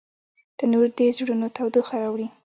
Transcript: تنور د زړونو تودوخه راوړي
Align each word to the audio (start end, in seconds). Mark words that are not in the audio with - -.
تنور 0.57 0.87
د 0.97 0.99
زړونو 1.17 1.47
تودوخه 1.55 1.95
راوړي 2.03 2.27